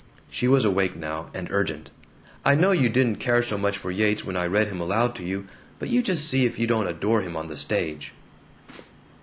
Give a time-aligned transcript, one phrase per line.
[0.31, 1.91] She was awake now, and urgent.
[2.43, 5.23] "I know you didn't care so much for Yeats when I read him aloud to
[5.23, 5.45] you,
[5.77, 8.11] but you just see if you don't adore him on the stage."